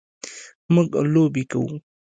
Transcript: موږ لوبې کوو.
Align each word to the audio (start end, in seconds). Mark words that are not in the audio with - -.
موږ 0.73 0.89
لوبې 1.13 1.43
کوو. 1.51 1.75